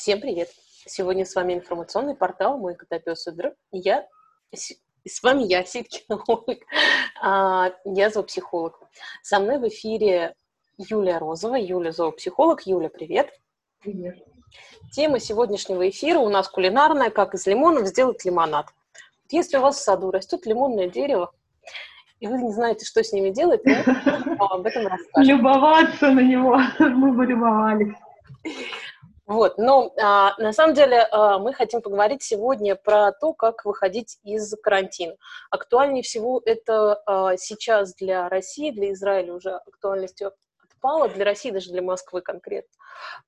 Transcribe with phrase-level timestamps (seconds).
[0.00, 0.48] Всем привет!
[0.86, 3.52] Сегодня с вами информационный портал «Мой котопес и друг».
[3.70, 4.08] Я,
[4.50, 6.24] с вами я, Ситкина
[7.20, 8.80] а, Я зоопсихолог.
[9.22, 10.36] Со мной в эфире
[10.78, 11.56] Юлия Розова.
[11.56, 12.62] Юля зоопсихолог.
[12.62, 13.28] Юля, привет!
[13.80, 14.16] Привет!
[14.90, 18.68] Тема сегодняшнего эфира у нас кулинарная, как из лимонов сделать лимонад.
[19.28, 21.30] Если у вас в саду растет лимонное дерево,
[22.20, 25.36] и вы не знаете, что с ними делать, мы об этом расскажем.
[25.36, 26.58] Любоваться на него.
[26.78, 27.94] Мы бы любовались.
[29.30, 34.18] Вот, но а, на самом деле а, мы хотим поговорить сегодня про то, как выходить
[34.24, 35.14] из карантина.
[35.50, 40.32] Актуальнее всего это а, сейчас для России, для Израиля уже актуальностью
[40.64, 42.72] отпала, для России, даже для Москвы конкретно.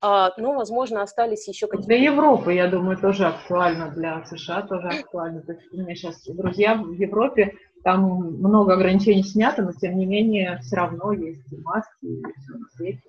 [0.00, 1.86] А, но, возможно, остались еще какие-то...
[1.86, 5.42] Для Европы, я думаю, тоже актуально, для США тоже актуально.
[5.42, 8.02] То есть у меня сейчас друзья в Европе, там
[8.40, 12.68] много ограничений снято, но тем не менее все равно есть и маски, и все на
[12.70, 13.02] свете.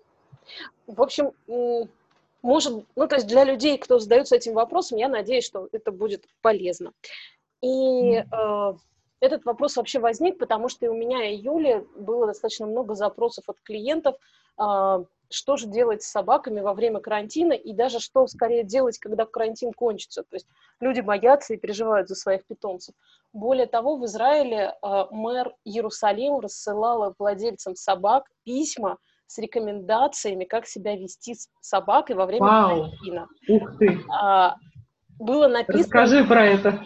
[0.86, 1.31] В общем,
[2.43, 6.25] может, ну, то есть для людей, кто задается этим вопросом, я надеюсь, что это будет
[6.41, 6.91] полезно.
[7.61, 8.73] И э,
[9.22, 13.45] этот вопрос вообще возник, потому что и у меня и Юли было достаточно много запросов
[13.47, 14.17] от клиентов,
[14.59, 19.25] э, что же делать с собаками во время карантина, и даже что скорее делать, когда
[19.25, 20.23] карантин кончится.
[20.23, 20.47] То есть
[20.81, 22.94] люди боятся и переживают за своих питомцев.
[23.31, 28.97] Более того, в Израиле э, мэр Иерусалима рассылала владельцам собак письма,
[29.34, 32.70] с рекомендациями, как себя вести с собакой во время Вау.
[32.70, 33.28] карантина.
[33.50, 34.00] Ух ты!
[34.12, 34.56] А,
[35.20, 35.84] было написано...
[35.84, 36.84] Расскажи про это.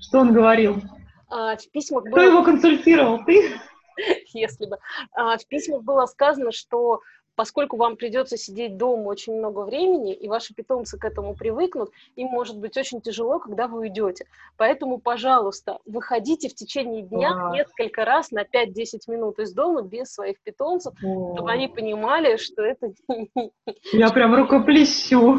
[0.00, 0.82] Что он говорил?
[1.30, 2.24] А, в письмах Кто было...
[2.24, 3.24] его консультировал?
[3.24, 3.52] Ты?
[4.34, 4.78] Если бы.
[5.12, 7.00] А, в письмах было сказано, что
[7.36, 12.28] поскольку вам придется сидеть дома очень много времени, и ваши питомцы к этому привыкнут, им
[12.28, 14.26] может быть очень тяжело, когда вы уйдете.
[14.56, 17.52] Поэтому, пожалуйста, выходите в течение дня а.
[17.52, 21.34] несколько раз на 5-10 минут из дома без своих питомцев, О.
[21.34, 22.92] чтобы они понимали, что это...
[23.92, 25.38] Я прям рукоплещу.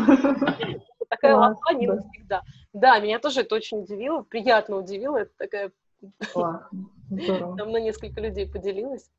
[1.09, 2.43] Такая лапа не навсегда.
[2.73, 5.17] Да, меня тоже это очень удивило, приятно удивило.
[5.17, 5.71] Это такая...
[6.33, 9.09] Там на несколько людей поделилась.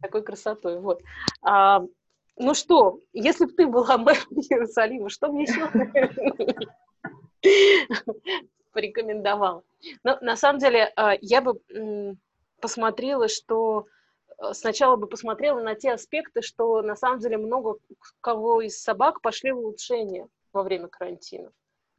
[0.00, 0.80] Такой красотой.
[0.80, 1.00] Вот.
[1.42, 1.82] А,
[2.36, 5.68] ну что, если бы ты была мэром Иерусалима, что мне еще
[8.72, 9.64] порекомендовал?
[10.04, 11.60] Но ну, на самом деле а, я бы
[12.60, 13.86] посмотрела, что
[14.38, 17.76] э, сначала бы посмотрела на те аспекты, что на самом деле много
[18.20, 21.50] кого из собак пошли в улучшение во время карантина.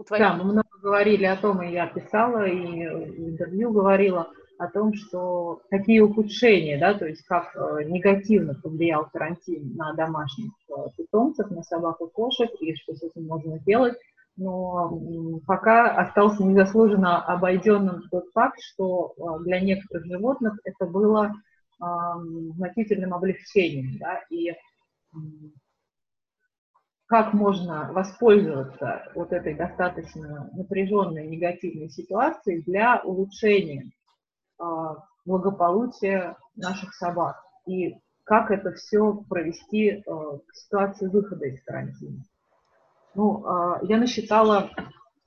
[0.09, 4.94] Да, мы много говорили о том, и я писала, и в интервью говорила о том,
[4.94, 11.49] что какие ухудшения, да, то есть как э, негативно повлиял карантин на домашних э, питомцев,
[11.49, 13.95] на собак и кошек, и что с этим можно делать.
[14.38, 15.00] Но
[15.47, 21.33] пока остался незаслуженно обойденным тот факт, что э, для некоторых животных это было
[21.79, 24.53] значительным облегчением, да, и
[27.07, 33.89] как можно воспользоваться вот этой достаточно напряженной негативной ситуацией для улучшения
[34.61, 42.23] а, благополучия наших собак и как это все провести а, к ситуации выхода из карантина.
[43.16, 44.69] Ну, а, я насчитала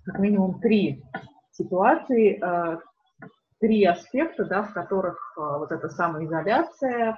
[0.05, 1.03] как минимум три
[1.50, 2.43] ситуации,
[3.59, 7.17] три аспекта, да, в которых вот эта самоизоляция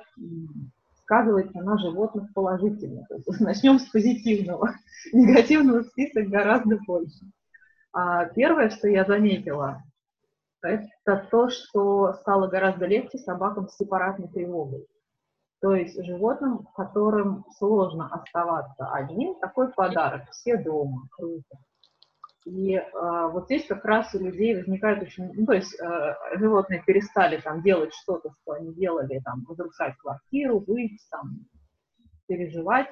[1.03, 3.05] сказывается на животных положительно.
[3.09, 4.75] То есть начнем с позитивного.
[5.13, 7.25] Негативного список гораздо больше.
[8.37, 9.83] Первое, что я заметила,
[10.67, 14.87] это то, что стало гораздо легче собакам с сепаратной тревогой.
[15.61, 20.31] То есть животным, которым сложно оставаться одним, такой подарок.
[20.31, 21.57] Все дома, круто.
[22.45, 22.83] И э,
[23.33, 25.33] вот здесь как раз у людей возникает очень...
[25.33, 30.61] Ну, то есть э, животные перестали там делать что-то, что они делали, там, разрушать квартиру,
[30.61, 31.47] выйти, там,
[32.29, 32.87] переживать.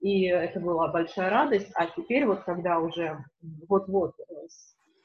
[0.00, 1.72] И это была большая радость.
[1.74, 3.18] А теперь вот, когда уже
[3.68, 4.34] вот-вот э,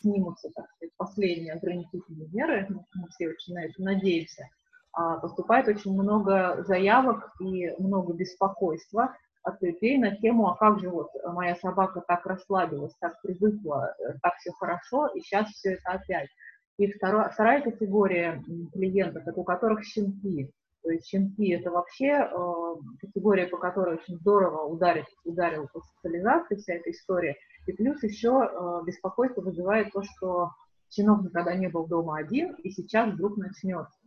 [0.01, 4.47] снимутся, так сказать, последние ограничительные меры, мы все очень на это надеемся,
[4.93, 10.89] а, поступает очень много заявок и много беспокойства от людей на тему, а как же
[10.89, 16.29] вот моя собака так расслабилась, так привыкла, так все хорошо, и сейчас все это опять.
[16.77, 18.43] И вторая, вторая категория
[18.73, 20.51] клиентов, это у которых щенки.
[20.83, 26.55] То есть щенки это вообще э, категория, по которой очень здорово ударит, ударил по социализации
[26.55, 27.35] вся эта история.
[27.67, 30.51] И плюс еще э, беспокойство вызывает то, что
[30.89, 33.99] щенок никогда не был дома один, и сейчас вдруг начнется.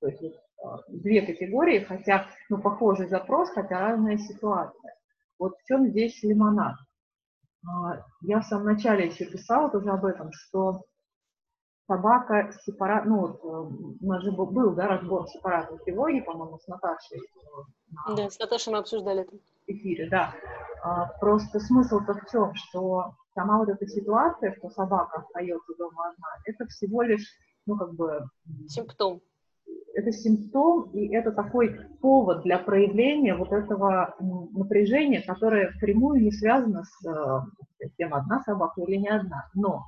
[0.00, 0.32] То есть э,
[0.88, 4.96] две категории, хотя, ну, похожий запрос, хотя разная ситуация.
[5.38, 6.74] Вот в чем здесь лимонад?
[7.62, 10.82] Э, я в самом начале еще писала тоже об этом, что
[11.86, 16.66] собака сепарат, ну вот у нас же был, был да, разбор сепаратной тревоги, по-моему, с
[16.66, 17.22] Наташей.
[18.16, 19.36] Да, с Наташей мы обсуждали это.
[19.68, 20.34] Эфире, да.
[20.82, 26.28] А, просто смысл-то в чем, что сама вот эта ситуация, что собака остается дома одна,
[26.44, 27.26] это всего лишь,
[27.66, 28.24] ну, как бы...
[28.68, 29.20] Симптом.
[29.94, 36.84] Это симптом, и это такой повод для проявления вот этого напряжения, которое впрямую не связано
[36.84, 39.50] с э, тем, одна собака или не одна.
[39.54, 39.84] Но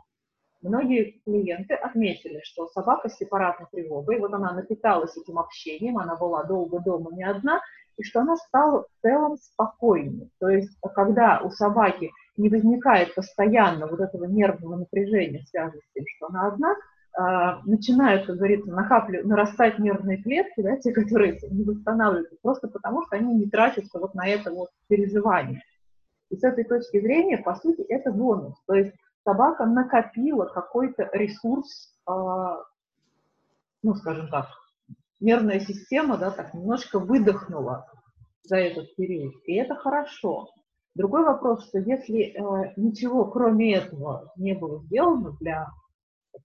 [0.62, 6.44] многие клиенты отметили, что собака с сепаратной тревогой, вот она напиталась этим общением, она была
[6.44, 7.60] долго дома не одна,
[8.00, 10.31] и что она стала в целом спокойнее.
[10.38, 16.05] То есть, когда у собаки не возникает постоянно вот этого нервного напряжения, связанного с тем,
[16.17, 21.62] что она одна, э, начинают, как говорится, накапливать, нарастать нервные клетки, да, те, которые не
[21.62, 25.62] восстанавливаются, просто потому что они не тратятся вот на это вот переживание.
[26.31, 28.55] И с этой точки зрения, по сути, это бонус.
[28.67, 28.94] То есть
[29.25, 32.12] собака накопила какой-то ресурс, э,
[33.82, 34.47] ну, скажем так,
[35.20, 37.87] нервная система, да, так немножко выдохнула
[38.43, 40.49] за этот период, и это хорошо.
[40.94, 45.69] Другой вопрос, что если э, ничего кроме этого не было сделано для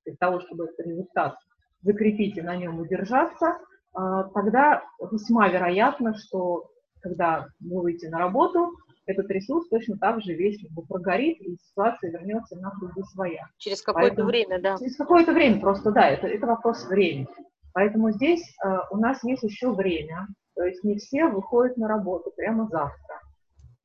[0.01, 1.36] сказать, того, чтобы этот результат
[1.81, 3.57] закрепить и на нем удержаться,
[3.98, 6.69] э, тогда весьма вероятно, что
[7.01, 8.71] когда вы выйдете на работу,
[9.06, 13.48] этот ресурс точно так же весь как бы прогорит, и ситуация вернется на круги своя.
[13.57, 14.78] Через какое-то время, да.
[14.78, 17.28] Через какое-то время просто, да, это, это вопрос времени.
[17.75, 22.31] Поэтому здесь э, у нас есть еще время, то есть не все выходят на работу
[22.33, 23.19] прямо завтра.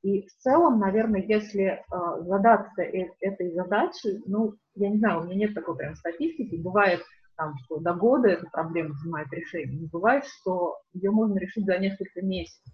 [0.03, 1.81] И в целом, наверное, если э,
[2.21, 7.01] задаться э этой задачей, ну, я не знаю, у меня нет такой прям статистики, бывает
[7.37, 11.77] там, что до года эта проблема занимает решение, не бывает, что ее можно решить за
[11.79, 12.73] несколько месяцев.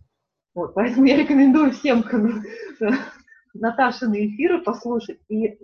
[0.54, 2.20] Вот, поэтому я рекомендую всем как
[3.54, 5.58] Наташины эфиры послушать и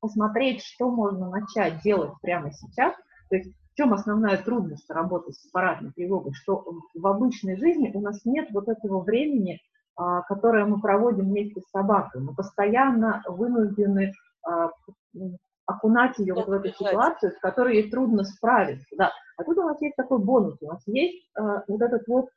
[0.00, 2.92] посмотреть, что можно начать делать прямо сейчас.
[3.30, 6.32] То есть в чем основная трудность работы с аппаратной тревогой?
[6.32, 9.60] Что в обычной жизни у нас нет вот этого времени,
[9.96, 12.20] а, которое мы проводим вместе с собакой.
[12.20, 14.12] Мы постоянно вынуждены
[14.46, 14.70] а,
[15.66, 18.86] окунать ее вот в эту ситуацию, с которой ей трудно справиться.
[18.96, 19.10] Да.
[19.36, 22.28] А тут у нас есть такой бонус, у нас есть э, вот этот вот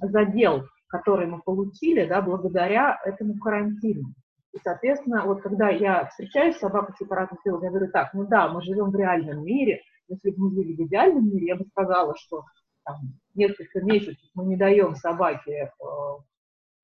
[0.00, 4.12] задел, который мы получили, да, благодаря этому карантину.
[4.52, 8.48] И, соответственно, вот когда я встречаюсь с собакой сепаратной тревогой, я говорю, так, ну да,
[8.48, 12.14] мы живем в реальном мире, если бы мы жили в идеальном мире, я бы сказала,
[12.16, 12.44] что
[12.84, 12.96] там,
[13.34, 15.86] несколько месяцев мы не даем собаке э,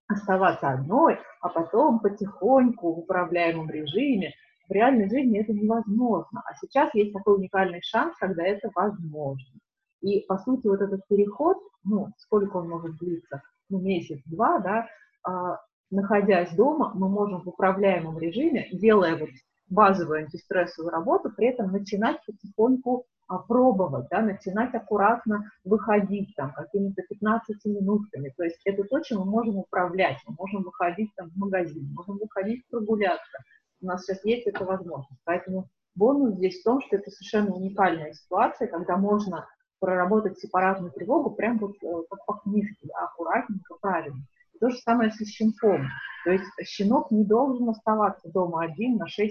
[0.08, 4.32] оставаться одной, а потом потихоньку в управляемом режиме.
[4.68, 6.42] В реальной жизни это невозможно.
[6.44, 9.60] А сейчас есть такой уникальный шанс, когда это возможно.
[10.00, 14.86] И, по сути, вот этот переход, ну, сколько он может длиться, ну, месяц-два, да,
[15.28, 15.56] э,
[15.90, 19.30] находясь дома, мы можем в управляемом режиме, делая вот
[19.68, 27.02] базовую антистрессовую работу, при этом начинать потихоньку а, пробовать, да, начинать аккуратно выходить там какими-то
[27.02, 28.32] 15 минутками.
[28.36, 30.18] То есть это то, чем мы можем управлять.
[30.26, 33.38] Мы можем выходить там в магазин, можем выходить прогуляться.
[33.80, 35.20] У нас сейчас есть эта возможность.
[35.24, 39.48] Поэтому бонус здесь в том, что это совершенно уникальная ситуация, когда можно
[39.80, 44.22] проработать сепаратную тревогу прям вот э, как по книжке, да, аккуратненько, правильно.
[44.60, 45.88] То же самое со щенком.
[46.24, 49.28] То есть щенок не должен оставаться дома один на 6-8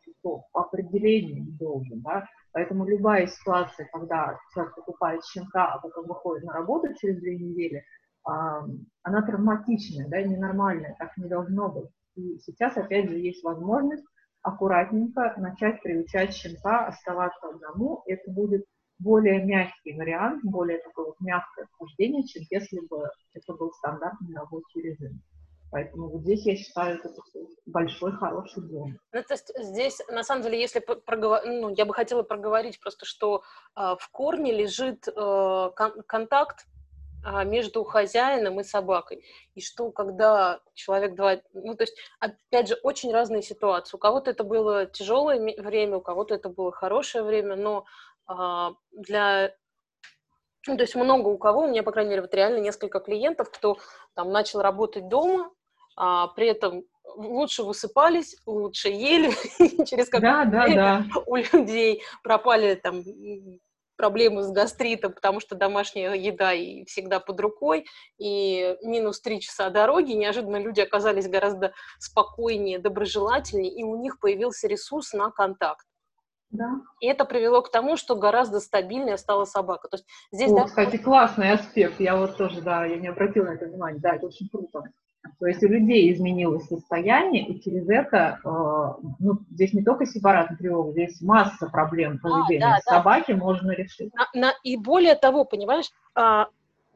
[0.00, 0.42] часов.
[0.52, 2.00] По определению не должен.
[2.02, 2.26] Да?
[2.52, 7.84] Поэтому любая ситуация, когда человек покупает щенка, а потом выходит на работу через две недели,
[8.24, 11.90] она травматичная, да, ненормальная, так не должно быть.
[12.16, 14.04] И сейчас, опять же, есть возможность
[14.42, 18.02] аккуратненько начать приучать щенка оставаться одному.
[18.06, 18.64] Это будет
[18.98, 24.80] более мягкий вариант, более такое вот мягкое вхождение, чем если бы это был стандартный рабочий
[24.82, 25.20] режим.
[25.70, 27.12] Поэтому вот здесь, я считаю, это
[27.66, 28.98] большой, хороший дом.
[29.12, 31.44] Ну, то есть здесь, на самом деле, если проговор...
[31.44, 33.42] ну, я бы хотела проговорить просто, что
[33.76, 36.66] э, в корне лежит э, кон- контакт
[37.26, 39.24] э, между хозяином и собакой.
[39.54, 41.40] И что, когда человек два...
[41.52, 43.96] Ну, то есть, опять же, очень разные ситуации.
[43.96, 47.84] У кого-то это было тяжелое время, у кого-то это было хорошее время, но
[48.28, 49.54] для
[50.68, 53.50] ну, то есть много у кого, у меня, по крайней мере, вот реально несколько клиентов,
[53.50, 53.78] кто
[54.14, 55.50] там начал работать дома,
[55.96, 59.30] а при этом лучше высыпались, лучше ели,
[59.86, 61.20] через какое-то да, время да, да.
[61.26, 63.04] у людей пропали там
[63.96, 67.86] проблемы с гастритом, потому что домашняя еда и всегда под рукой,
[68.18, 74.68] и минус три часа дороги, неожиданно люди оказались гораздо спокойнее, доброжелательнее, и у них появился
[74.68, 75.86] ресурс на контакт.
[76.50, 76.80] Да.
[77.00, 79.88] И это привело к тому, что гораздо стабильнее стала собака.
[79.88, 82.00] То есть здесь, О, да, кстати, классный аспект.
[82.00, 84.00] Я вот тоже, да, я не обратила на это внимание.
[84.00, 84.84] Да, это очень круто.
[85.40, 90.56] То есть у людей изменилось состояние, и через это, э, ну, здесь не только сепаратная
[90.56, 92.64] тревога, здесь масса проблем поведения.
[92.64, 93.38] А, да, Собаки да.
[93.38, 94.12] можно решить.
[94.14, 96.46] На, на, и более того, понимаешь, а,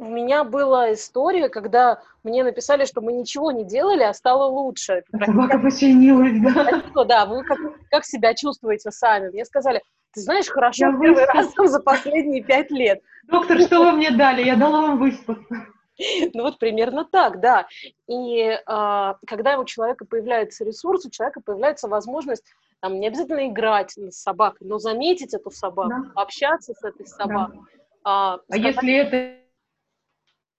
[0.00, 5.04] у меня была история, когда мне написали, что мы ничего не делали, а стало лучше.
[5.24, 7.04] Собака починилась, да?
[7.04, 7.58] Да, вы как,
[7.90, 9.28] как себя чувствуете сами?
[9.28, 9.82] Мне сказали,
[10.14, 13.02] ты знаешь, хорошо я первый раз за последние пять лет.
[13.28, 14.42] Доктор, что вы мне дали?
[14.42, 15.66] Я дала вам выспаться.
[16.32, 17.66] Ну вот примерно так, да.
[18.08, 22.42] И э, когда у человека появляется ресурс, у человека появляется возможность
[22.80, 26.22] там, не обязательно играть с собакой, но заметить эту собаку, да.
[26.22, 27.58] общаться с этой собакой.
[27.58, 27.80] Да.
[28.04, 28.76] А, а сказать...
[28.76, 29.39] если это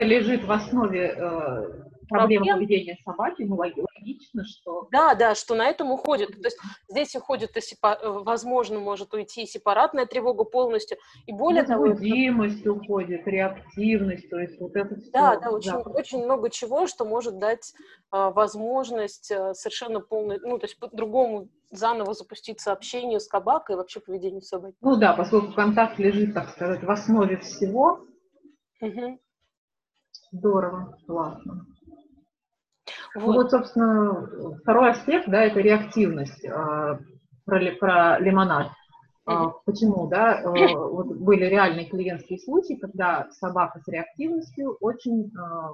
[0.04, 2.44] лежит в основе э, Проблем.
[2.44, 4.88] поведения собаки, ну, логично, что...
[4.92, 6.30] Да, да, что на этом уходит.
[6.42, 6.58] То есть
[6.90, 7.98] здесь уходит, и сепа...
[8.02, 11.88] Э, возможно, может уйти сепаратная тревога полностью, и более того...
[11.88, 12.74] Возбудимость это...
[12.74, 15.12] уходит, реактивность, то есть вот это все.
[15.12, 17.74] Да, да, очень, очень много чего, что может дать
[18.10, 23.78] а, возможность а, совершенно полной, ну, то есть по-другому заново запустить сообщение с собакой и
[23.78, 24.76] вообще поведение собаки.
[24.82, 28.06] Ну да, поскольку контакт лежит, так сказать, в основе всего,
[28.82, 29.20] угу.
[30.32, 31.66] Здорово, классно.
[33.14, 33.26] Вот.
[33.26, 36.46] Ну вот, собственно, второй аспект, да, это реактивность.
[36.46, 37.00] А,
[37.46, 38.68] про, про лимонад.
[39.28, 39.52] Mm-hmm.
[39.66, 40.42] Почему, да?
[40.42, 45.74] Э, вот были реальные клиентские случаи, когда собака с реактивностью очень, а,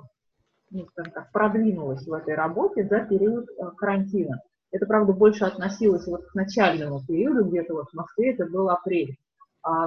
[0.72, 4.42] ну, скажем так, продвинулась в этой работе за период э, карантина.
[4.72, 9.16] Это, правда, больше относилось вот к начальному периоду, где-то вот в Москве это был апрель,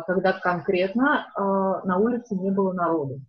[0.06, 3.20] когда конкретно на улице не было народу.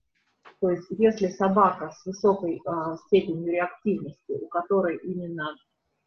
[0.61, 5.55] То есть если собака с высокой э, степенью реактивности, у которой именно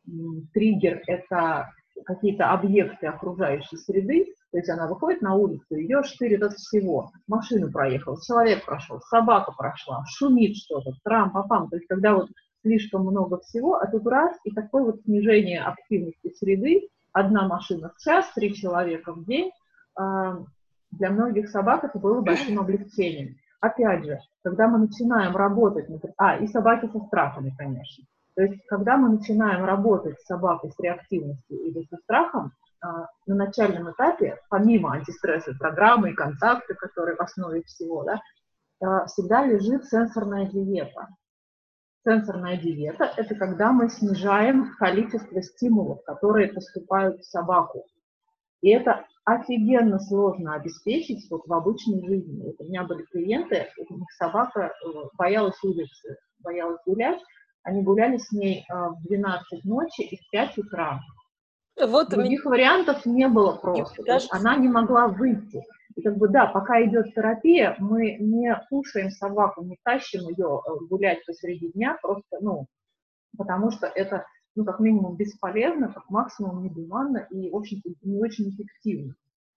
[0.06, 0.10] э,
[0.52, 1.70] триггер– это
[2.06, 7.10] какие-то объекты окружающей среды, то есть она выходит на улицу, ее штырит от всего.
[7.26, 11.68] Машину проехал, человек прошел, собака прошла, шумит что-то, трам-папам.
[11.68, 12.28] То есть когда вот
[12.62, 18.00] слишком много всего, а тут раз, и такое вот снижение активности среды, одна машина в
[18.00, 19.50] час, три человека в день,
[19.98, 20.36] э,
[20.92, 23.36] для многих собак это было большим облегчением.
[23.64, 28.04] Опять же, когда мы начинаем работать, а, и собаки со страхами, конечно.
[28.36, 32.52] То есть, когда мы начинаем работать с собакой с реактивностью или со страхом,
[32.82, 38.20] а, на начальном этапе, помимо антистрессовой программы и контакта, которые в основе всего, да,
[38.82, 41.08] а, всегда лежит сенсорная диета.
[42.06, 47.86] Сенсорная диета– это когда мы снижаем количество стимулов, которые поступают в собаку.
[48.60, 52.42] И это офигенно сложно обеспечить вот в обычной жизни.
[52.42, 57.20] Вот у меня были клиенты, у них собака э, боялась улицы, боялась гулять.
[57.62, 61.00] Они гуляли с ней э, в 12 ночи и в 5 утра.
[61.80, 62.50] Вот Других меня...
[62.50, 64.02] вариантов не было просто.
[64.04, 64.28] Даже...
[64.30, 65.62] Она не могла выйти.
[65.96, 70.70] И как бы да, пока идет терапия, мы не кушаем собаку, не тащим ее э,
[70.90, 72.66] гулять посреди дня, просто, ну,
[73.38, 79.14] потому что это ну, как минимум, бесполезно, как максимум негуманно и, общем-то, не очень эффективно.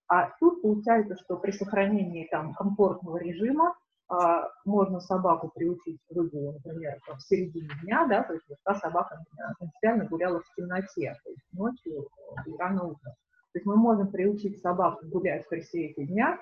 [0.07, 3.75] А тут получается, что при сохранении там комфортного режима
[4.09, 8.75] а, можно собаку приучить к выгулу, например, в середине дня, да, то есть вот та
[8.75, 9.21] собака
[9.59, 12.07] принципиально гуляла в темноте, то есть ночью
[12.45, 13.13] и рано утром.
[13.51, 16.39] То есть мы можем приучить собаку гулять при свете дня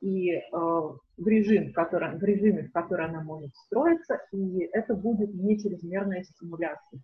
[0.00, 4.94] и э, в, режим, в, котором, в режиме, в который она может встроиться, и это
[4.94, 7.00] будет не чрезмерная стимуляция.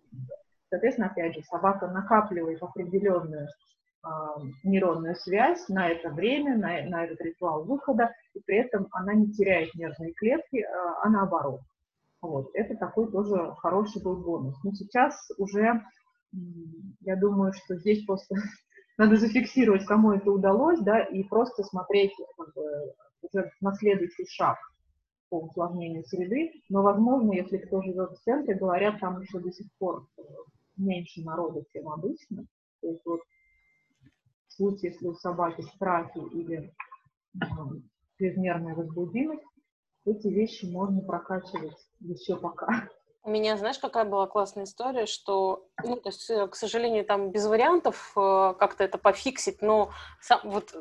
[0.71, 4.07] Соответственно, опять же, собака накапливает определенную э,
[4.63, 9.33] нейронную связь на это время, на, на этот ритуал выхода, и при этом она не
[9.33, 10.67] теряет нервные клетки, э,
[11.03, 11.59] а наоборот.
[12.21, 12.51] Вот.
[12.53, 14.55] Это такой тоже хороший был бонус.
[14.63, 15.83] Но сейчас уже,
[17.01, 18.35] я думаю, что здесь просто
[18.97, 24.57] надо зафиксировать, кому это удалось, да, и просто смотреть как бы, уже на следующий шаг
[25.29, 26.53] по усложнению среды.
[26.69, 30.07] Но, возможно, если кто живет в центре, говорят, там еще до сих пор
[30.77, 32.45] меньше народа, чем обычно.
[32.81, 33.21] То есть вот
[34.47, 36.73] в случае, если у собаки страхи или
[37.35, 37.45] э,
[38.17, 39.43] чрезмерная возбудимость,
[40.05, 42.89] эти вещи можно прокачивать еще пока.
[43.23, 47.29] У меня, знаешь, какая была классная история, что, ну, то есть, э, к сожалению, там
[47.29, 50.73] без вариантов э, как-то это пофиксить, но сам, вот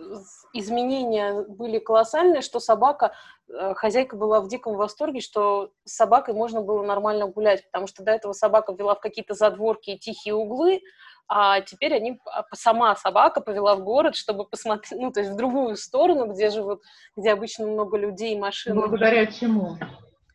[0.55, 3.13] изменения были колоссальные, что собака,
[3.47, 8.03] э, хозяйка была в диком восторге, что с собакой можно было нормально гулять, потому что
[8.03, 10.81] до этого собака вела в какие-то задворки и тихие углы,
[11.29, 15.37] а теперь они, а, сама собака повела в город, чтобы посмотреть, ну, то есть в
[15.37, 16.81] другую сторону, где живут,
[17.17, 18.75] где обычно много людей, машин.
[18.75, 19.77] Благодаря чему?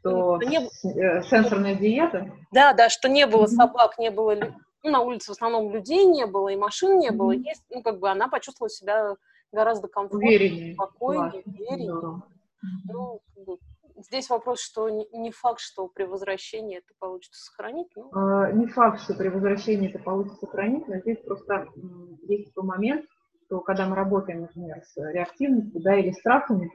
[0.10, 0.58] Что не...
[0.58, 2.32] Э, сенсорная диета?
[2.52, 4.36] Да, да, что не было собак, не было
[4.86, 7.32] ну, на улице в основном людей не было, и машин не было.
[7.32, 9.16] Есть, ну, как бы она почувствовала себя
[9.52, 12.22] гораздо комфортнее, увереннее, спокойнее, увереннее.
[12.86, 13.58] Ну, как бы,
[13.98, 17.88] здесь вопрос, что не факт, что при возвращении это получится сохранить.
[17.96, 18.10] Но...
[18.14, 21.68] А, не факт, что при возвращении это получится сохранить, но здесь просто
[22.28, 23.06] есть такой момент,
[23.46, 26.72] что когда мы работаем, например, с реактивностью, да, или страхами,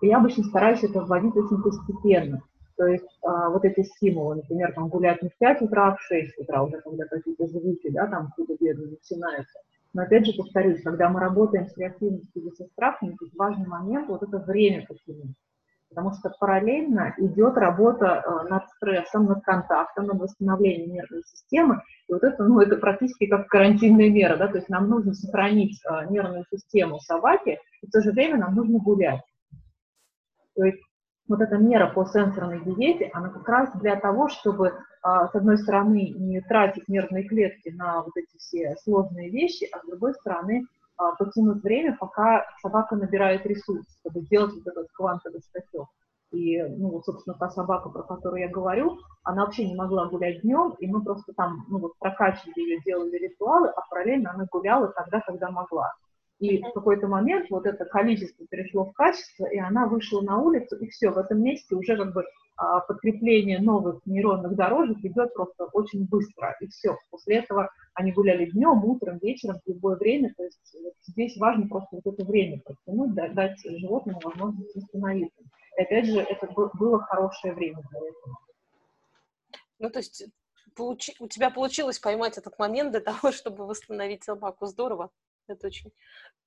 [0.00, 2.42] я обычно стараюсь это вводить очень постепенно.
[2.76, 6.00] То есть а, вот эти стимулы, например, там гулять не в 5 утра, а в
[6.02, 9.60] 6 утра, уже когда какие-то звуки, да, там худо-бедно начинаются.
[9.94, 14.08] Но опять же повторюсь, когда мы работаем с реактивностью или со страхами, тут важный момент
[14.08, 15.34] вот это время потянуть.
[15.88, 21.82] Потому что параллельно идет работа э, над стрессом, над контактом, над восстановлением нервной системы.
[22.08, 25.80] И вот это, ну, это практически как карантинная мера, да, то есть нам нужно сохранить
[25.84, 29.22] э, нервную систему собаки, и в то же время нам нужно гулять.
[30.54, 30.82] То есть
[31.28, 35.58] вот эта мера по сенсорной диете, она как раз для того, чтобы, а, с одной
[35.58, 40.66] стороны, не тратить нервные клетки на вот эти все сложные вещи, а с другой стороны,
[41.18, 45.88] потянуть время, пока собака набирает ресурс, чтобы сделать вот этот квантовый скачок.
[46.32, 50.74] И, ну, собственно, та собака, про которую я говорю, она вообще не могла гулять днем,
[50.80, 55.20] и мы просто там, ну, вот прокачивали ее, делали ритуалы, а параллельно она гуляла тогда,
[55.20, 55.92] когда могла.
[56.38, 60.76] И в какой-то момент вот это количество перешло в качество, и она вышла на улицу,
[60.76, 62.24] и все, в этом месте уже как бы
[62.56, 66.96] а, подкрепление новых нейронных дорожек идет просто очень быстро, и все.
[67.10, 71.68] После этого они гуляли днем, утром, вечером, в любое время, то есть вот здесь важно
[71.68, 75.42] просто вот это время протянуть, дать животному возможность восстановиться.
[75.78, 78.38] И опять же, это было хорошее время для этого.
[79.78, 80.24] Ну, то есть
[80.74, 81.14] получи...
[81.18, 84.66] у тебя получилось поймать этот момент для того, чтобы восстановить собаку.
[84.66, 85.10] Здорово.
[85.48, 85.92] Это очень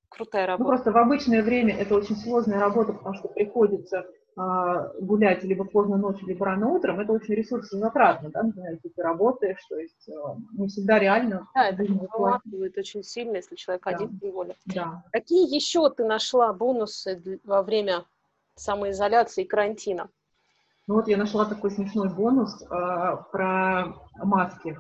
[0.10, 0.64] крутая ну, работа.
[0.64, 4.06] Ну, просто в обычное время это очень сложная работа, потому что приходится
[4.38, 7.00] э, гулять либо поздно ночью, либо рано утром.
[7.00, 10.14] Это очень ресурсозатратно, да, например, если ты работаешь, то есть э,
[10.54, 11.48] не всегда реально.
[11.56, 13.92] Да, это выматывает очень сильно, если человек да.
[13.92, 14.56] один, тем более.
[14.66, 15.04] Да.
[15.12, 18.06] Какие еще ты нашла бонусы во время
[18.56, 20.10] самоизоляции и карантина?
[20.88, 22.66] Ну вот я нашла такой смешной бонус э,
[23.32, 24.78] про маски.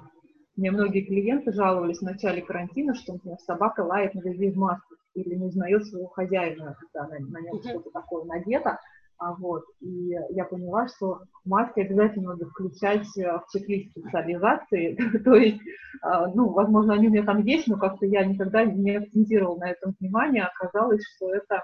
[0.60, 4.96] Мне многие клиенты жаловались в начале карантина, что, например, собака лает на людей в маске
[5.14, 8.78] или не узнает своего хозяина, когда на, на нем что-то такое надето.
[9.20, 14.96] А, вот, и я поняла, что маски обязательно надо включать э, в чек-лист специализации.
[15.24, 15.62] То есть,
[16.02, 19.72] а, ну, возможно, они у меня там есть, но как-то я никогда не акцентировала на
[19.72, 20.44] этом внимание.
[20.44, 21.64] Оказалось, что это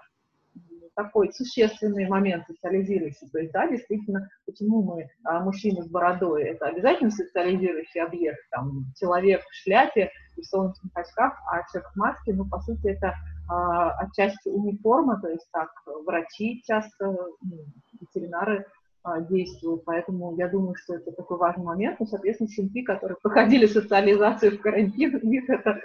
[0.95, 3.27] такой существенный момент социализирующий.
[3.29, 8.85] То есть, да, действительно, почему мы, а, мужчины с бородой, это обязательно социализирующий объект, там,
[8.97, 13.13] человек в шляпе и в солнечных очках, а человек в маске, ну, по сути, это
[13.49, 15.69] а, отчасти униформа, то есть так
[16.05, 17.65] врачи часто, ну,
[17.99, 18.65] ветеринары
[19.03, 23.65] а, действуют, поэтому я думаю, что это такой важный момент, ну, соответственно, щенки, которые проходили
[23.65, 25.79] социализацию в карантин, у них эта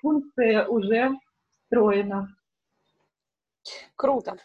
[0.00, 1.10] функция уже
[1.64, 2.28] встроена.
[3.96, 4.36] Круто.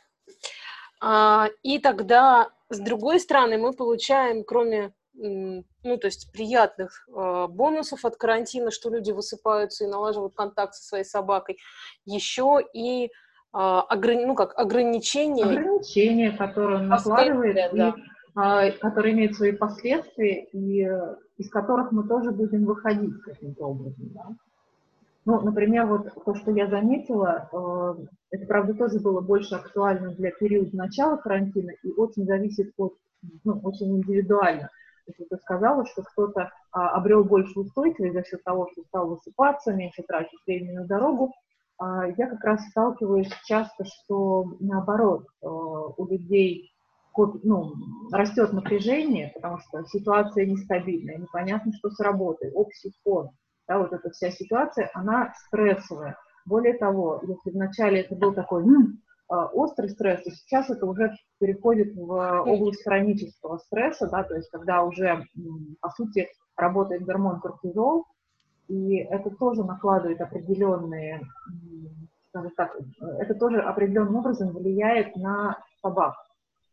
[1.02, 8.06] А, и тогда, с другой стороны, мы получаем, кроме ну, то есть приятных э, бонусов
[8.06, 11.58] от карантина, что люди высыпаются и налаживают контакт со своей собакой,
[12.06, 13.10] еще и э,
[13.54, 15.44] ограни- ну, как ограничения.
[15.44, 17.96] Ограничения, которые он накладывает, да.
[18.66, 23.66] и, э, которые имеют свои последствия, и э, из которых мы тоже будем выходить каким-то
[23.66, 24.10] образом.
[24.14, 24.28] Да?
[25.26, 30.32] Ну, например, вот то, что я заметила, э, это, правда, тоже было больше актуально для
[30.32, 32.96] периода начала карантина и очень зависит от,
[33.44, 34.70] ну, очень индивидуально.
[35.08, 39.74] Если ты сказала, что кто-то а, обрел больше устойчивости за счет того, что стал высыпаться,
[39.74, 41.34] меньше тратить времени на дорогу,
[41.80, 46.72] а, я как раз сталкиваюсь часто, что наоборот, а, у людей
[47.44, 47.74] ну,
[48.12, 53.30] растет напряжение, потому что ситуация нестабильная, непонятно, что с работой, общий фон,
[53.70, 56.18] да, вот эта вся ситуация, она стрессовая.
[56.46, 61.14] Более того, если вначале это был такой м, а, острый стресс, то сейчас это уже
[61.40, 65.24] переходит в область хронического стресса, да, то есть когда уже,
[65.82, 66.28] по сути,
[66.58, 68.06] работает гормон кортизол,
[68.68, 71.22] и это тоже накладывает определенные,
[72.30, 72.76] скажем так,
[73.20, 76.16] это тоже определенным образом влияет на собак,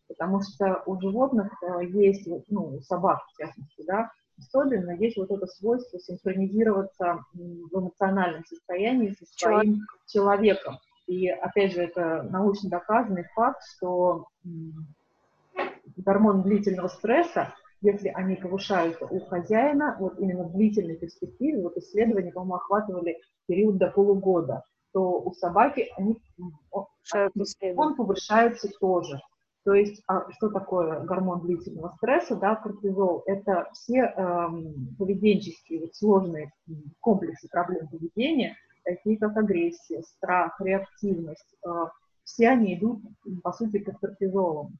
[0.08, 5.30] потому что у животных э, есть, ну, у собак, в частности, да, особенно есть вот
[5.30, 10.78] это свойство синхронизироваться в эмоциональном состоянии со своим человеком.
[11.06, 14.26] И опять же, это научно доказанный факт, что
[15.96, 22.32] гормоны длительного стресса, если они повышаются у хозяина, вот именно в длительной перспективе, вот исследования,
[22.32, 26.16] по-моему, охватывали период до полугода, то у собаки они,
[26.70, 29.20] он повышается тоже.
[29.66, 33.24] То есть, а что такое гормон длительного стресса, да, кортизол?
[33.26, 36.52] Это все эм, поведенческие вот, сложные
[37.00, 41.68] комплексы проблем поведения, такие как агрессия, страх, реактивность, э,
[42.22, 43.02] все они идут,
[43.42, 44.78] по сути, под кортизолом.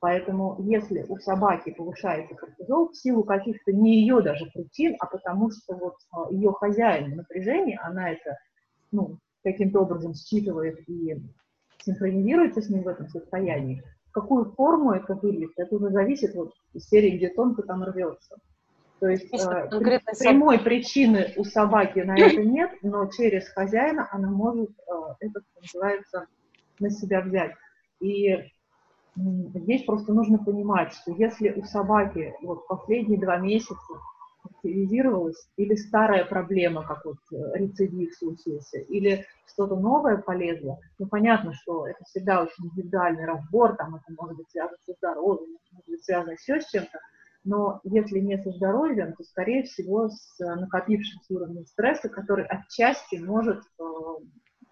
[0.00, 5.52] Поэтому если у собаки повышается кортизол в силу каких-то не ее даже причин, а потому
[5.52, 8.36] что вот э, ее хозяин напряжение, она это
[8.90, 11.22] ну, каким-то образом считывает и
[11.84, 16.88] синхронизируется с ним в этом состоянии, какую форму это выльется, это уже зависит вот из
[16.88, 18.36] серии, где тонко там рвется.
[19.00, 19.68] То есть э,
[20.20, 26.26] прямой причины у собаки на это нет, но через хозяина она может э, это, называется,
[26.78, 27.52] на себя взять.
[28.00, 28.50] И
[29.16, 33.94] здесь просто нужно понимать, что если у собаки вот последние два месяца
[34.44, 41.52] активизировалась, или старая проблема, как вот э, рецидив случился, или что-то новое полезло, ну, понятно,
[41.54, 46.04] что это всегда очень индивидуальный разбор, там это может быть связано со здоровьем, может быть
[46.04, 46.98] связано еще с чем-то,
[47.44, 53.60] но если не со здоровьем, то, скорее всего, с накопившимся уровнем стресса, который отчасти может
[53.78, 53.84] э,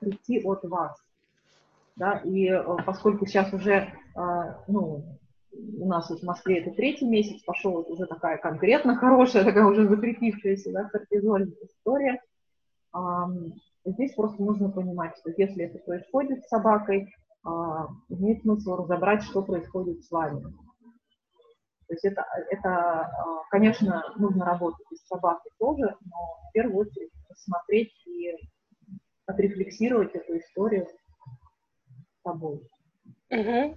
[0.00, 0.96] прийти от вас.
[1.96, 2.18] Да?
[2.24, 5.18] И э, поскольку сейчас уже, э, ну,
[5.52, 9.66] у нас вот в Москве это третий месяц, пошел вот уже такая конкретно хорошая, такая
[9.66, 12.20] уже закрепившаяся, да, кортизольная история,
[13.84, 17.08] здесь просто нужно понимать, что если это происходит с собакой,
[17.44, 17.48] э,
[18.10, 20.42] имеет смысл разобрать, что происходит с вами.
[21.88, 27.10] То есть это, это, а, конечно, нужно работать с собакой тоже, но в первую очередь
[27.28, 28.34] посмотреть и
[29.26, 32.66] отрефлексировать эту историю с собой.
[33.30, 33.76] Угу.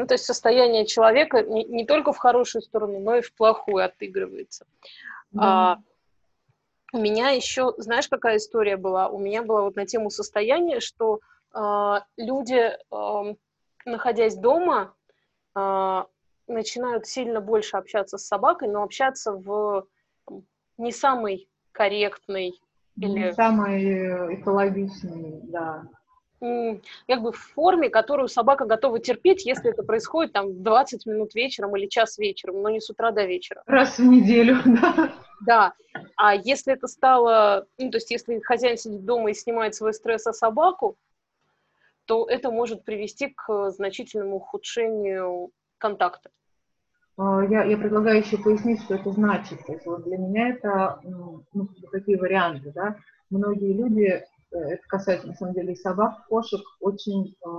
[0.00, 3.84] Ну, то есть состояние человека не, не только в хорошую сторону, но и в плохую
[3.84, 4.64] отыгрывается.
[5.34, 5.38] Mm.
[5.42, 5.78] А,
[6.94, 9.08] у меня еще, знаешь, какая история была?
[9.08, 11.20] У меня была вот на тему состояния, что
[11.52, 13.34] а, люди, а,
[13.84, 14.94] находясь дома,
[15.54, 16.06] а,
[16.46, 19.86] начинают сильно больше общаться с собакой, но общаться в
[20.78, 22.58] не самой корректной
[22.96, 23.18] или...
[23.18, 25.84] Не самой э, экологичной, да.
[26.40, 31.76] Как бы в форме, которую собака готова терпеть, если это происходит там 20 минут вечером
[31.76, 33.62] или час вечером, но не с утра до вечера.
[33.66, 35.12] Раз в неделю, да.
[35.46, 35.74] Да.
[36.16, 40.26] А если это стало, ну, то есть если хозяин сидит дома и снимает свой стресс
[40.26, 40.96] о собаку,
[42.06, 46.30] то это может привести к значительному ухудшению контакта.
[47.16, 49.64] А, я, я предлагаю еще пояснить, что это значит.
[49.66, 52.72] То есть вот для меня это ну, такие варианты.
[52.74, 52.96] Да?
[53.28, 57.50] Многие люди, это касается на самом деле и собак, кошек, очень э,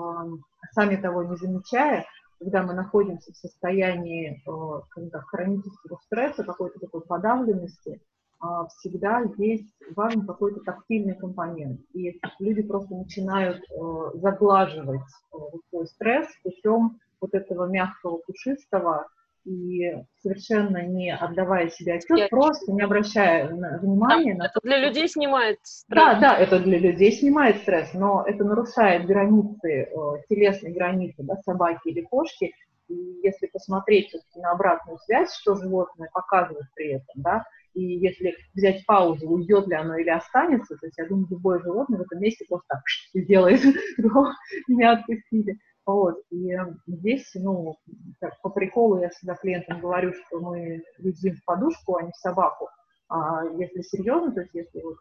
[0.74, 2.06] сами того не замечая,
[2.40, 8.46] когда мы находимся в состоянии э, так, хронического стресса, какой-то такой подавленности, э,
[8.78, 11.82] всегда есть важен какой-то тактильный компонент.
[11.94, 15.02] И люди просто начинают э, заглаживать
[15.34, 15.38] э,
[15.70, 19.08] свой стресс путем вот этого мягкого, пушистого,
[19.46, 24.36] и совершенно не отдавая себе отчет, Я просто не обращая внимания.
[24.36, 24.46] на...
[24.46, 26.04] Это для людей снимает стресс.
[26.04, 29.88] Да, да, это для людей снимает стресс, но это нарушает границы, э,
[30.30, 32.54] телесные границы да, собаки или кошки.
[32.88, 38.86] И если посмотреть на обратную связь, что животное показывает при этом, да, и если взять
[38.86, 42.46] паузу, уйдет ли оно или останется, то есть я думаю, любое животное в этом месте
[42.48, 42.82] просто так
[43.14, 43.62] сделает,
[44.68, 45.58] меня отпустили.
[45.86, 46.22] Вот.
[46.30, 46.56] И
[46.88, 47.76] здесь, ну,
[48.20, 52.18] так, по приколу я всегда клиентам говорю, что мы едим в подушку, а не в
[52.18, 52.70] собаку.
[53.10, 54.98] А если серьезно, то есть если вот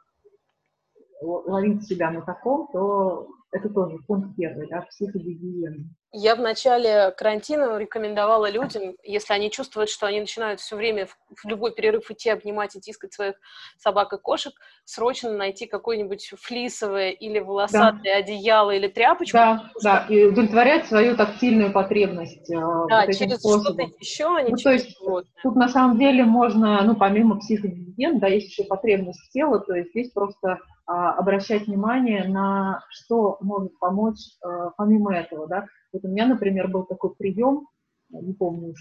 [1.47, 5.85] ловить себя на таком, то это тоже пункт первый, да, психогигиена.
[6.13, 11.17] Я в начале карантина рекомендовала людям, если они чувствуют, что они начинают все время в,
[11.37, 13.37] в любой перерыв идти обнимать и тискать своих
[13.79, 14.53] собак и кошек,
[14.85, 18.17] срочно найти какое-нибудь флисовое или волосатое да.
[18.17, 19.37] одеяло или тряпочку.
[19.37, 22.51] Да, да, и удовлетворять свою тактильную потребность.
[22.51, 25.33] Э, да, вот через что-то еще, а не ну, через то есть.
[25.43, 29.91] Тут на самом деле можно, ну, помимо психогигиены, да, есть еще потребность тела, то есть
[29.91, 30.59] здесь просто а,
[30.91, 35.67] обращать внимание на что может помочь а, помимо этого, да.
[35.93, 37.67] Вот у меня, например, был такой прием,
[38.11, 38.81] не помню уж,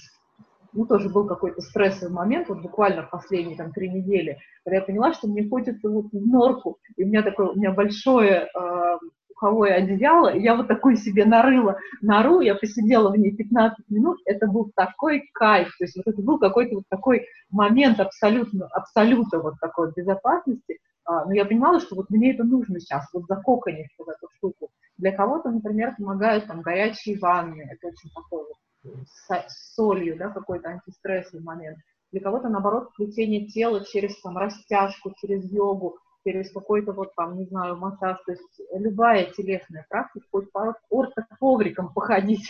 [0.73, 4.83] ну, тоже был какой-то стрессовый момент, вот буквально в последние там три недели, когда я
[4.83, 8.97] поняла, что мне хочется вот в норку, и у меня такое, у меня большое э,
[9.39, 14.19] пуховое одеяло, и я вот такой себе нарыла нору, я посидела в ней 15 минут,
[14.25, 19.39] это был такой кайф, то есть вот это был какой-то вот такой момент абсолютно, абсолютно
[19.39, 20.88] вот такой безопасности, а,
[21.25, 24.69] но я понимала, что вот мне это нужно сейчас, вот закоканить в эту штуку.
[24.97, 30.69] Для кого-то, например, помогают там горячие ванны, это очень такой вот с солью, да, какой-то
[30.69, 31.77] антистрессовый момент.
[32.11, 37.45] Для кого-то, наоборот, включение тела через там растяжку, через йогу, через какой-то вот там, не
[37.45, 42.49] знаю, массаж, то есть любая телесная практика, хоть по ортоковрикам походить,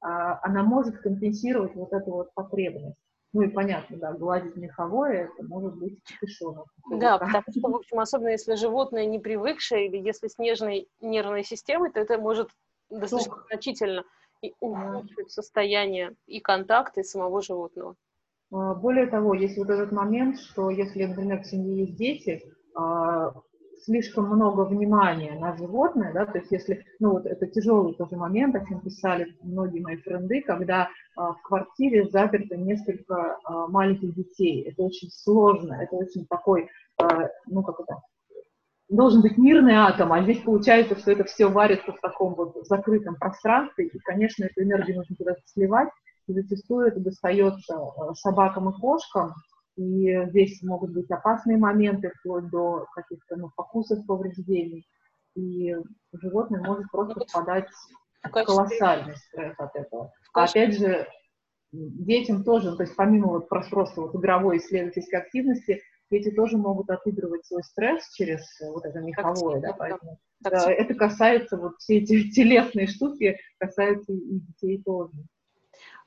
[0.00, 2.96] а, она может компенсировать вот эту вот потребность.
[3.32, 6.66] Ну и понятно, да, гладить меховое, это может быть кишонок.
[6.90, 11.44] Да, потому что, в общем, особенно если животное не привыкшее или если с нежной нервной
[11.44, 12.48] системой, то это может
[12.90, 13.46] достаточно Тух.
[13.46, 14.04] значительно
[14.42, 17.94] и ухудшить состояние и контакты самого животного.
[18.52, 22.42] А, более того, есть вот этот момент, что если, например, в семье есть дети,
[22.74, 23.32] а,
[23.84, 28.54] слишком много внимания на животное, да, то есть если, ну вот это тяжелый тоже момент,
[28.54, 34.62] о чем писали многие мои френды, когда а, в квартире заперто несколько а, маленьких детей,
[34.62, 38.00] это очень сложно, это очень такой, а, ну как это,
[38.88, 43.16] должен быть мирный атом, а здесь получается, что это все варится в таком вот закрытом
[43.16, 45.88] пространстве, и, конечно, эту энергию нужно куда-то сливать,
[46.26, 49.32] и зачастую это достается а, собакам и кошкам,
[49.80, 54.86] и здесь могут быть опасные моменты, вплоть до каких-то ну, покусов, повреждений.
[55.34, 55.74] И
[56.12, 57.68] животное может просто ну, впадать
[58.22, 60.12] в колоссальный стресс от этого.
[60.34, 61.08] А опять же,
[61.72, 67.46] детям тоже, то есть помимо вот просто вот игровой исследовательской активности, дети тоже могут отыгрывать
[67.46, 72.86] свой стресс через вот это меховое, да, поэтому да, это касается, вот все эти телесные
[72.86, 75.12] штуки касаются и детей тоже.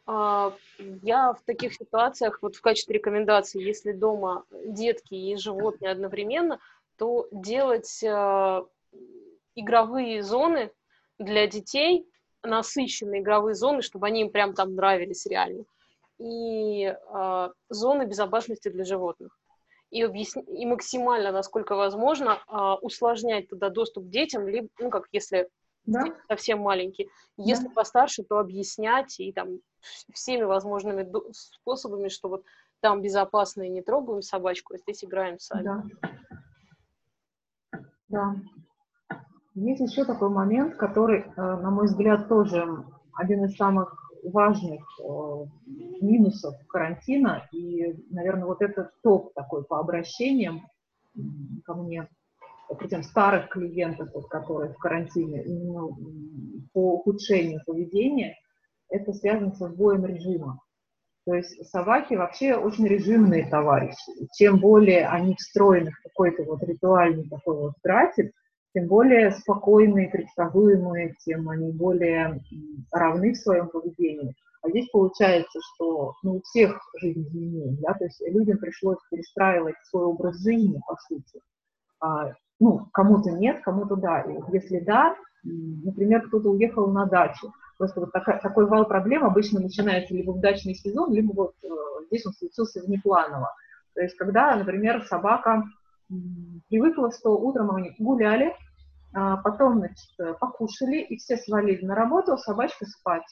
[0.05, 0.53] А,
[1.01, 6.59] я в таких ситуациях, вот в качестве рекомендации, если дома детки и животные одновременно,
[6.97, 8.65] то делать а,
[9.55, 10.71] игровые зоны
[11.19, 12.05] для детей,
[12.41, 15.63] насыщенные игровые зоны, чтобы они им прям там нравились реально,
[16.19, 19.37] и э, зоны безопасности для животных.
[19.89, 22.43] И, объясни, и максимально, насколько возможно,
[22.81, 25.47] усложнять туда доступ детям, либо, ну, как если
[25.85, 26.05] да.
[26.27, 27.07] совсем маленькие.
[27.37, 27.73] Если да.
[27.73, 29.59] постарше, то объяснять и там
[30.13, 32.43] всеми возможными способами, что вот
[32.79, 35.63] там безопасно и не трогаем собачку, а здесь играем сами.
[35.63, 35.83] Да.
[38.09, 38.35] да.
[39.55, 42.65] Есть еще такой момент, который, э, на мой взгляд, тоже
[43.13, 45.45] один из самых важных э,
[46.01, 47.47] минусов карантина.
[47.51, 50.67] И, наверное, вот этот топ такой по обращениям
[51.65, 52.09] ко мне
[52.77, 55.87] причем старых клиентов, вот, которые в карантине, именно
[56.73, 58.35] по ухудшению поведения,
[58.89, 60.59] это связано со сбоем режима.
[61.25, 64.11] То есть собаки вообще очень режимные товарищи.
[64.37, 68.33] Чем более они встроены в какой-то вот ритуальный такой вот график,
[68.73, 72.41] тем более спокойные, предсказуемые, тем они более
[72.91, 74.35] равны в своем поведении.
[74.63, 79.75] А здесь получается, что ну, у всех жизнь изменилась, да, то есть людям пришлось перестраивать
[79.89, 81.41] свой образ жизни, по сути.
[81.99, 84.21] А, ну, кому-то нет, кому-то да.
[84.21, 89.59] И если да, например, кто-то уехал на дачу, просто вот такая, такой вал проблем обычно
[89.59, 91.67] начинается либо в дачный сезон, либо вот э,
[92.07, 93.49] здесь он случился внепланово.
[93.95, 95.65] То есть когда, например, собака
[96.69, 98.55] привыкла, что утром они гуляли,
[99.13, 103.23] а потом, значит, покушали, и все свалили на работу, а собачка спать.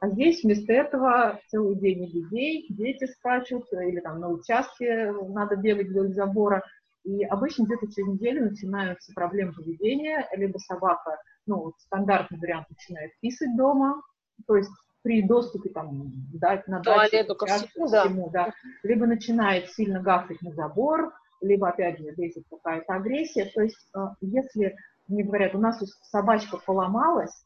[0.00, 5.88] А здесь вместо этого целый день людей, дети скачут, или там на участке надо бегать
[5.88, 6.62] вдоль забора.
[7.04, 13.54] И обычно где-то через неделю начинаются проблемы поведения, либо собака, ну, стандартный вариант, начинает писать
[13.56, 14.00] дома,
[14.46, 14.70] то есть
[15.02, 18.04] при доступе там, дать на дачу, ко всему, да.
[18.04, 18.54] всему, да.
[18.82, 21.12] Либо начинает сильно гafать на забор,
[21.42, 23.50] либо, опять же, бесит какая-то агрессия.
[23.54, 24.74] То есть, э, если
[25.06, 25.78] мне говорят, у нас
[26.10, 27.44] собачка поломалась,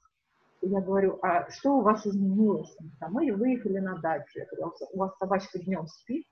[0.61, 2.77] я говорю, а что у вас изменилось?
[3.11, 4.39] Мы выехали на дачу.
[4.39, 6.27] Я говорю, «А у вас собачка днем спит?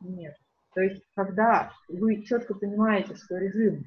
[0.00, 0.36] Нет.
[0.74, 3.84] То есть, когда вы четко понимаете, что режим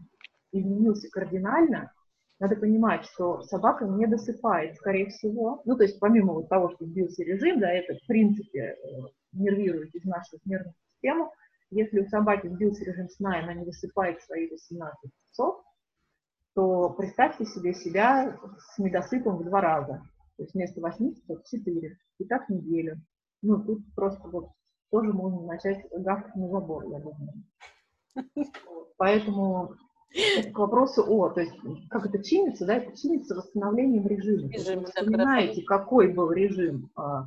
[0.51, 1.91] изменился кардинально,
[2.39, 5.61] надо понимать, что собака не досыпает, скорее всего.
[5.65, 8.75] Ну, то есть, помимо вот того, что сбился режим, да, это, в принципе, э,
[9.31, 11.31] нервирует из нашу нервную систему.
[11.69, 15.63] Если у собаки сбился режим сна, и она не досыпает свои 18 часов,
[16.55, 20.01] то представьте себе себя с недосыпом в два раза.
[20.37, 21.97] То есть вместо 8 часов 4.
[22.17, 22.99] И так неделю.
[23.41, 24.49] Ну, тут просто вот
[24.91, 27.33] тоже можно начать гавкать на забор, я думаю.
[28.97, 29.75] Поэтому
[30.53, 31.53] к вопросу о, то есть
[31.89, 34.51] как это чинится, да, это чинится восстановлением режима.
[34.51, 37.25] Режим, вы вспоминаете, какой был режим а,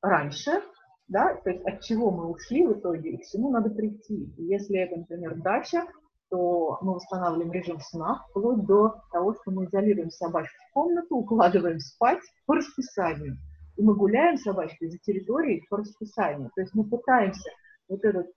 [0.00, 0.62] раньше,
[1.08, 4.32] да, то есть от чего мы ушли в итоге и к чему надо прийти.
[4.38, 5.84] И если это, например, дача,
[6.30, 11.78] то мы восстанавливаем режим сна, вплоть до того, что мы изолируем собачку в комнату, укладываем
[11.78, 13.36] спать по расписанию
[13.76, 16.50] и мы гуляем собачкой за территорией по расписанию.
[16.54, 17.50] То есть мы пытаемся
[17.88, 18.30] вот этот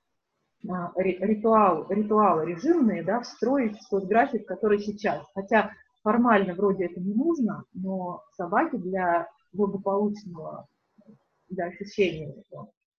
[0.68, 5.26] а, ритуал, ритуалы режимные, да, встроить в тот график, который сейчас.
[5.34, 5.72] Хотя
[6.04, 10.68] формально вроде это не нужно, но собаке для благополучного,
[11.50, 12.36] для ощущения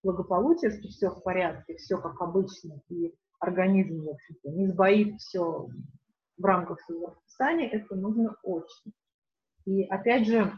[0.03, 5.67] благополучия, что все в порядке, все как обычно, и организм, в общем-то, не сбоит все
[6.37, 8.93] в рамках своего расписания, это нужно очень.
[9.65, 10.51] И опять же,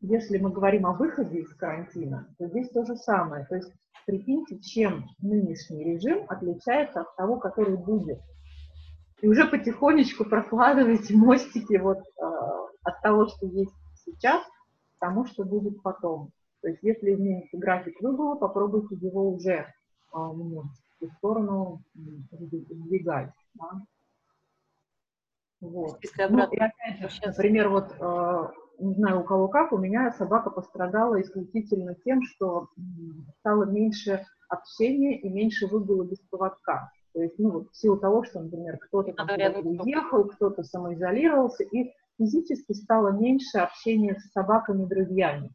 [0.00, 3.46] если мы говорим о выходе из карантина, то здесь то же самое.
[3.46, 3.72] То есть
[4.06, 8.20] прикиньте, чем нынешний режим отличается от того, который будет.
[9.20, 12.24] И уже потихонечку прокладывайте мостики вот э,
[12.82, 16.30] от того, что есть сейчас, к тому, что будет потом.
[16.60, 19.66] То есть если изменится график выгула, попробуйте его уже э,
[20.12, 20.62] в
[21.18, 23.32] сторону сдвигать.
[23.54, 23.82] Да?
[25.60, 25.98] Вот.
[26.28, 30.50] Ну, и опять же, например, вот, э, не знаю, у кого как, у меня собака
[30.50, 32.68] пострадала исключительно тем, что
[33.40, 36.90] стало меньше общения и меньше выгула без поводка.
[37.12, 41.92] То есть, ну, вот в силу того, что, например, кто-то там уехал, кто-то самоизолировался, и
[42.18, 45.50] физически стало меньше общения с собаками-друзьями.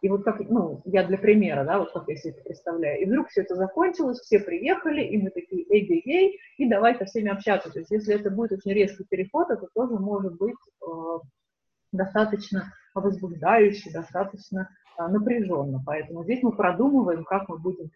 [0.00, 3.00] И вот как, ну, я для примера, да, вот как я себе это представляю.
[3.00, 6.94] И вдруг все это закончилось, все приехали, и мы такие, эй, эй, эй, и давай
[6.96, 7.70] со всеми общаться.
[7.70, 11.18] То есть если это будет очень резкий переход, это тоже может быть э,
[11.96, 15.82] достаточно возбуждающе, достаточно э, напряженно.
[15.84, 17.90] Поэтому здесь мы продумываем, как мы будем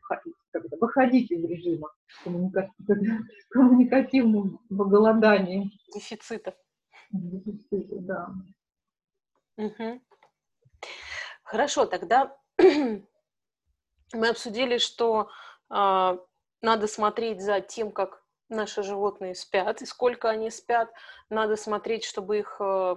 [0.80, 1.90] выходить из режима
[2.24, 2.70] коммуника...
[3.50, 5.70] коммуникативного голодания.
[5.94, 6.54] Дефицита.
[7.10, 8.28] Дефицита, да.
[9.56, 10.00] Угу.
[11.42, 15.30] Хорошо, тогда мы обсудили, что
[15.70, 16.18] э,
[16.60, 20.90] надо смотреть за тем, как наши животные спят и сколько они спят.
[21.30, 22.96] Надо смотреть, чтобы их э,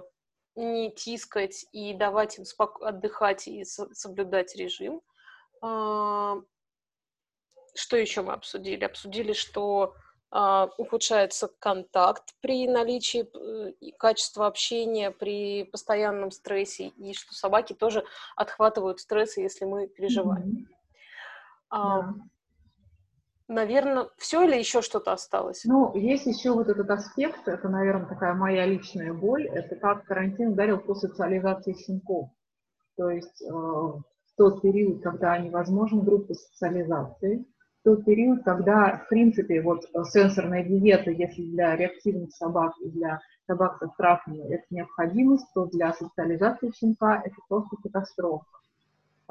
[0.54, 5.00] не тискать и давать им спок- отдыхать и соблюдать режим.
[5.62, 6.42] Э,
[7.74, 8.84] что еще мы обсудили?
[8.84, 9.94] Обсудили, что
[10.34, 18.02] а, ухудшается контакт при наличии э, качества общения, при постоянном стрессе, и что собаки тоже
[18.34, 20.42] отхватывают стрессы, если мы переживаем.
[20.42, 20.74] Mm-hmm.
[21.68, 22.14] А, да.
[23.48, 25.64] Наверное, все или еще что-то осталось?
[25.64, 30.52] Ну, есть еще вот этот аспект, это, наверное, такая моя личная боль, это как карантин
[30.52, 32.30] ударил по социализации щенков.
[32.96, 34.02] То есть э, в
[34.36, 37.44] тот период, когда невозможна группа социализации,
[37.84, 43.20] тот период, когда, в принципе, вот э, сенсорная диета, если для реактивных собак и для
[43.46, 48.46] собак со страхами это необходимость, то для социализации щенка это просто катастрофа.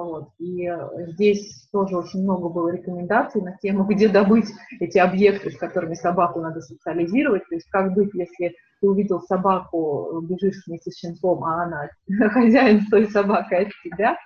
[0.04, 0.30] Вот.
[0.40, 0.78] И э,
[1.12, 4.48] здесь тоже очень много было рекомендаций на тему, где добыть
[4.80, 7.44] эти объекты, с которыми собаку надо социализировать.
[7.50, 11.90] То есть как быть, если ты увидел собаку, э, бежишь вместе с щенком, а она
[12.30, 14.18] хозяин с той собакой от тебя–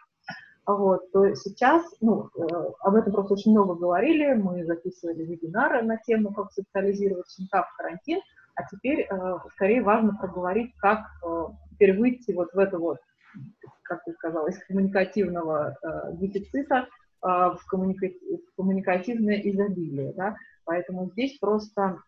[0.68, 5.98] вот, то сейчас, ну, э, об этом просто очень много говорили, мы записывали вебинары на
[5.98, 8.20] тему, как социализировать щенка в карантин,
[8.56, 9.08] а теперь
[9.52, 11.06] скорее важно проговорить, как
[11.70, 12.98] теперь выйти вот в это вот,
[13.84, 15.78] как ты сказала, из коммуникативного
[16.14, 16.88] дефицита
[17.22, 18.08] в, коммуника...
[18.08, 22.00] в коммуникативное изобилие, да, поэтому здесь просто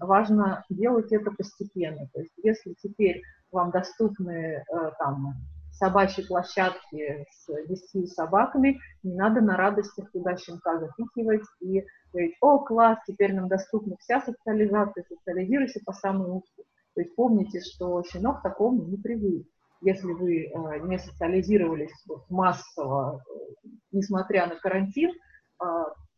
[0.00, 4.64] важно делать это постепенно, то есть если теперь вам доступны
[4.98, 5.34] там
[5.72, 12.60] собачьей площадке с 10 собаками, не надо на радостях туда щенка запихивать и говорить, о,
[12.60, 16.66] класс, теперь нам доступна вся социализация, социализируйся по самому узкому.
[16.94, 19.48] То есть помните, что щенок к такому не привык.
[19.80, 21.92] Если вы э, не социализировались
[22.28, 25.64] массово, э, несмотря на карантин, э,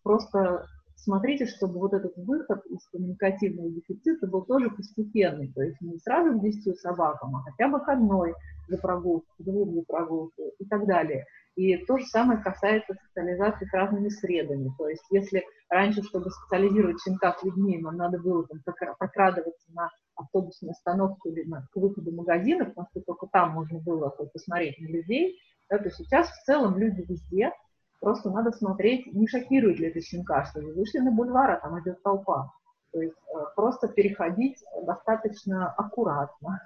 [0.02, 0.66] просто
[0.96, 6.38] смотрите, чтобы вот этот выход из коммуникативного дефицита был тоже постепенный, то есть не сразу
[6.38, 8.34] к 10 собакам, а хотя бы к одной
[8.68, 11.24] за прогулку, двум за прогулку и так далее.
[11.54, 14.70] И то же самое касается социализации с разными средами.
[14.76, 18.60] То есть если раньше, чтобы социализировать щенка с людьми, нам надо было там,
[18.98, 24.09] прокрадываться на автобусную остановку или на, к выходу магазина, потому что только там можно было
[24.09, 27.52] посмотреть на людей, да, то сейчас в целом люди везде,
[28.00, 31.81] Просто надо смотреть, не шокирует ли это щенка, что вы вышли на бульвар, а там
[31.81, 32.52] идет толпа.
[32.92, 36.61] То есть э, просто переходить достаточно аккуратно.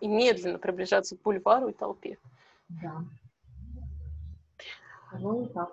[0.00, 2.18] И медленно приближаться к бульвару и толпе.
[2.68, 3.04] Да.
[5.10, 5.72] Пожалуй, так.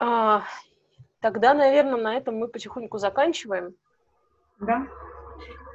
[0.00, 0.42] А,
[1.20, 3.74] тогда, наверное, на этом мы потихоньку заканчиваем.
[4.60, 4.86] Да.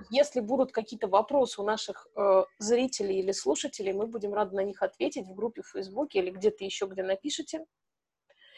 [0.09, 4.81] Если будут какие-то вопросы у наших э, зрителей или слушателей, мы будем рады на них
[4.81, 7.65] ответить в группе в Фейсбуке или где-то еще, где напишите.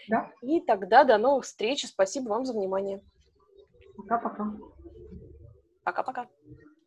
[0.08, 0.32] Да.
[0.42, 1.86] И тогда до новых встреч.
[1.86, 3.04] Спасибо вам за внимание.
[3.98, 4.58] Пока-пока.
[5.84, 6.28] Пока-пока.